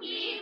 [0.00, 0.40] Yeay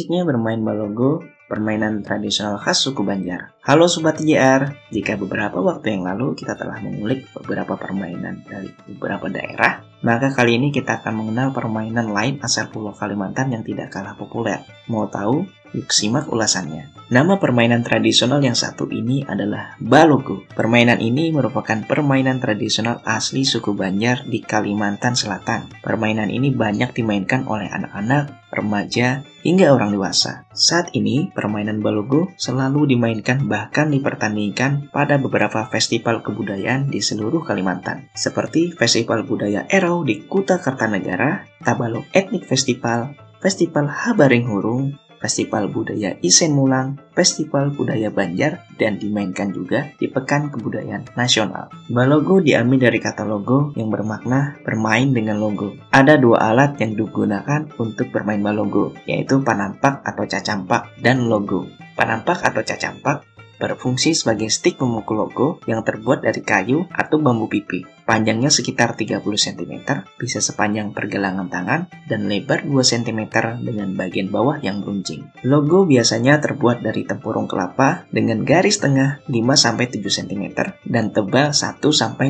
[0.00, 1.20] Asiknya bermain balogo,
[1.50, 3.52] permainan tradisional khas suku Banjar.
[3.66, 9.26] Halo Sobat IJR, jika beberapa waktu yang lalu kita telah mengulik beberapa permainan dari beberapa
[9.26, 14.16] daerah, maka kali ini kita akan mengenal permainan lain asal Pulau Kalimantan yang tidak kalah
[14.16, 14.64] populer.
[14.88, 15.44] Mau tahu?
[15.70, 16.90] Yuk simak ulasannya.
[17.10, 20.46] Nama permainan tradisional yang satu ini adalah Balogo.
[20.54, 25.70] Permainan ini merupakan permainan tradisional asli suku Banjar di Kalimantan Selatan.
[25.82, 30.46] Permainan ini banyak dimainkan oleh anak-anak, remaja, hingga orang dewasa.
[30.54, 38.06] Saat ini, permainan Balogo selalu dimainkan bahkan dipertandingkan pada beberapa festival kebudayaan di seluruh Kalimantan,
[38.14, 46.16] seperti Festival Budaya Erau di Kuta Kartanegara, Tabalok Etnik Festival, Festival Habaring Hurung, Festival Budaya
[46.24, 51.68] Isen Mulang, Festival Budaya Banjar, dan dimainkan juga di Pekan Kebudayaan Nasional.
[51.92, 55.76] Balogo diambil dari kata logo yang bermakna bermain dengan logo.
[55.92, 61.68] Ada dua alat yang digunakan untuk bermain balogo, yaitu panampak atau cacampak dan logo.
[62.00, 63.29] Panampak atau cacampak
[63.60, 67.84] berfungsi sebagai stik pemukul logo yang terbuat dari kayu atau bambu pipi.
[68.08, 69.86] Panjangnya sekitar 30 cm,
[70.18, 73.30] bisa sepanjang pergelangan tangan, dan lebar 2 cm
[73.62, 75.30] dengan bagian bawah yang runcing.
[75.46, 80.44] Logo biasanya terbuat dari tempurung kelapa dengan garis tengah 5-7 cm
[80.90, 81.78] dan tebal 1-2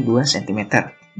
[0.04, 0.60] cm.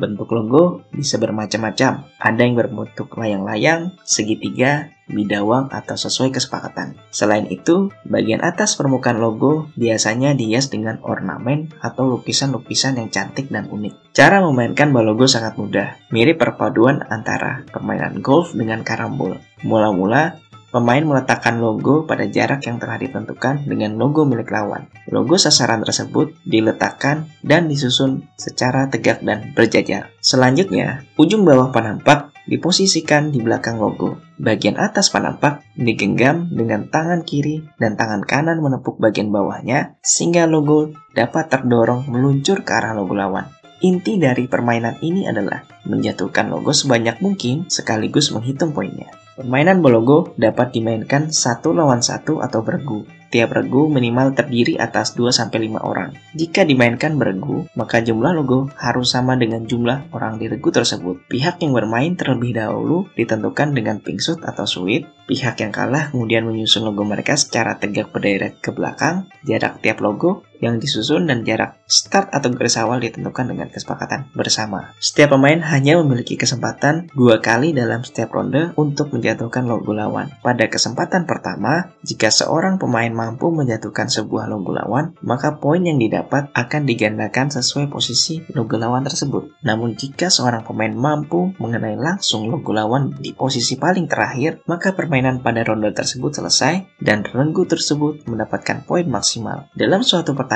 [0.00, 2.08] Bentuk logo bisa bermacam-macam.
[2.16, 6.96] Ada yang berbentuk layang-layang, segitiga, bidawang, atau sesuai kesepakatan.
[7.12, 13.68] Selain itu, bagian atas permukaan logo biasanya dihias dengan ornamen atau lukisan-lukisan yang cantik dan
[13.68, 14.16] unik.
[14.16, 19.36] Cara memainkan balogo sangat mudah, mirip perpaduan antara permainan golf dengan karambol.
[19.60, 20.40] Mula-mula,
[20.70, 24.86] Pemain meletakkan logo pada jarak yang telah ditentukan dengan logo milik lawan.
[25.10, 30.14] Logo sasaran tersebut diletakkan dan disusun secara tegak dan berjajar.
[30.22, 34.22] Selanjutnya, ujung bawah panampak diposisikan di belakang logo.
[34.38, 40.94] Bagian atas panampak digenggam dengan tangan kiri dan tangan kanan menepuk bagian bawahnya sehingga logo
[41.18, 43.50] dapat terdorong meluncur ke arah logo lawan.
[43.80, 49.08] Inti dari permainan ini adalah menjatuhkan logo sebanyak mungkin sekaligus menghitung poinnya.
[49.40, 53.08] Permainan bologo dapat dimainkan satu lawan satu atau beregu.
[53.32, 56.12] Tiap regu minimal terdiri atas 2-5 orang.
[56.36, 61.24] Jika dimainkan beregu, maka jumlah logo harus sama dengan jumlah orang di regu tersebut.
[61.30, 65.08] Pihak yang bermain terlebih dahulu ditentukan dengan pingsut atau suit.
[65.24, 69.24] Pihak yang kalah kemudian menyusun logo mereka secara tegak berderet ke belakang.
[69.48, 74.94] Jarak tiap logo yang disusun dan jarak start atau garis awal ditentukan dengan kesepakatan bersama.
[75.02, 80.30] Setiap pemain hanya memiliki kesempatan dua kali dalam setiap ronde untuk menjatuhkan logo lawan.
[80.44, 86.52] Pada kesempatan pertama, jika seorang pemain mampu menjatuhkan sebuah logo lawan, maka poin yang didapat
[86.54, 89.50] akan digandakan sesuai posisi logo lawan tersebut.
[89.66, 95.42] Namun jika seorang pemain mampu mengenai langsung logo lawan di posisi paling terakhir, maka permainan
[95.42, 99.66] pada ronde tersebut selesai dan regu tersebut mendapatkan poin maksimal.
[99.74, 100.49] Dalam suatu pertandingan,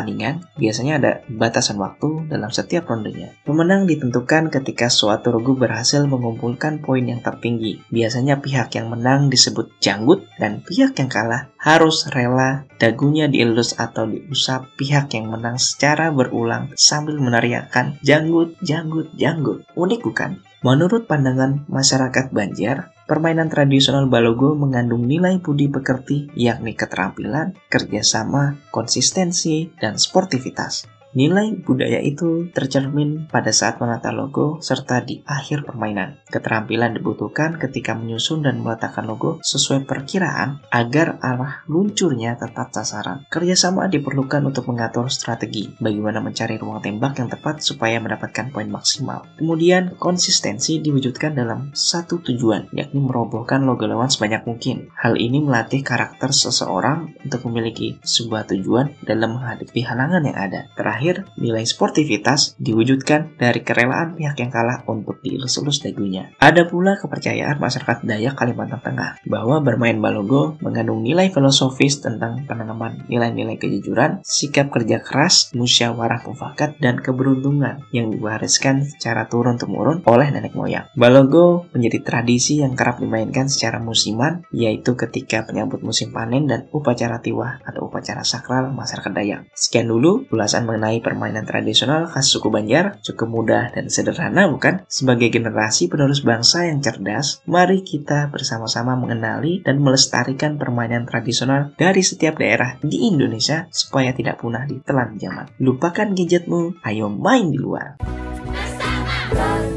[0.59, 3.37] biasanya ada batasan waktu dalam setiap rondenya.
[3.47, 7.79] Pemenang ditentukan ketika suatu regu berhasil mengumpulkan poin yang tertinggi.
[7.95, 14.05] Biasanya pihak yang menang disebut janggut dan pihak yang kalah harus rela dagunya dielus atau
[14.11, 19.63] diusap pihak yang menang secara berulang sambil meneriakkan janggut, janggut, janggut.
[19.79, 20.43] Unik bukan?
[20.65, 29.73] Menurut pandangan masyarakat Banjar, permainan tradisional balogo mengandung nilai budi pekerti yakni keterampilan, kerjasama, konsistensi,
[29.77, 30.94] dan sportivitas.
[31.15, 36.19] Nilai budaya itu tercermin pada saat menata logo serta di akhir permainan.
[36.27, 43.23] Keterampilan dibutuhkan ketika menyusun dan meletakkan logo sesuai perkiraan agar arah luncurnya tepat sasaran.
[43.31, 49.23] Kerjasama diperlukan untuk mengatur strategi, bagaimana mencari ruang tembak yang tepat supaya mendapatkan poin maksimal.
[49.39, 54.91] Kemudian, konsistensi diwujudkan dalam satu tujuan, yakni merobohkan logo lawan sebanyak mungkin.
[54.99, 60.67] Hal ini melatih karakter seseorang untuk memiliki sebuah tujuan dalam menghadapi halangan yang ada.
[60.75, 66.33] Terakhir, terakhir, nilai sportivitas diwujudkan dari kerelaan pihak yang kalah untuk dielus-elus dagunya.
[66.41, 73.05] Ada pula kepercayaan masyarakat Dayak Kalimantan Tengah bahwa bermain balogo mengandung nilai filosofis tentang penanaman
[73.13, 80.57] nilai-nilai kejujuran, sikap kerja keras, musyawarah mufakat, dan keberuntungan yang diwariskan secara turun-temurun oleh nenek
[80.57, 80.89] moyang.
[80.97, 87.21] Balogo menjadi tradisi yang kerap dimainkan secara musiman, yaitu ketika penyambut musim panen dan upacara
[87.21, 89.43] tiwah atau upacara sakral masyarakat Dayak.
[89.53, 94.87] Sekian dulu ulasan mengenai menyukai permainan tradisional khas suku Banjar cukup mudah dan sederhana bukan?
[94.87, 102.07] Sebagai generasi penerus bangsa yang cerdas, mari kita bersama-sama mengenali dan melestarikan permainan tradisional dari
[102.07, 105.51] setiap daerah di Indonesia supaya tidak punah di telan zaman.
[105.59, 107.99] Lupakan gadgetmu, ayo main di luar.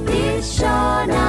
[0.06, 1.27] Bersama.